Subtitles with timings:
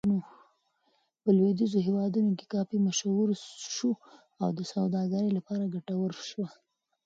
[1.21, 3.27] په لویدیځو هېوادونو کې کافي مشهور
[3.75, 3.91] شو
[4.41, 6.47] او د سوداګرۍ لپاره ګټوره شوه.